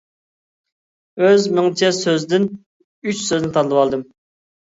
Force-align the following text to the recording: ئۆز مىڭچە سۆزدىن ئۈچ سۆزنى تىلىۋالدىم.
ئۆز 1.25 1.43
مىڭچە 1.57 1.91
سۆزدىن 1.99 2.49
ئۈچ 3.09 3.23
سۆزنى 3.27 3.53
تىلىۋالدىم. 3.59 4.05